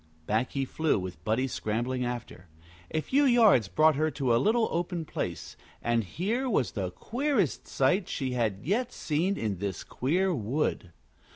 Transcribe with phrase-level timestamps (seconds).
[0.25, 2.47] Back he flew, with Buddie scrambling after.
[2.89, 7.67] A few yards brought her to a little open place, and here was the queerest
[7.67, 10.91] sight she had yet seen in this queer wood.